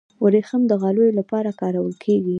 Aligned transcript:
وریښم 0.23 0.61
د 0.67 0.71
غالیو 0.81 1.17
لپاره 1.19 1.49
کارول 1.61 1.93
کیږي. 2.03 2.29